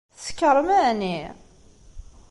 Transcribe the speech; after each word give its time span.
Tsekṛem, 0.17 0.69
ɛni? 0.85 1.19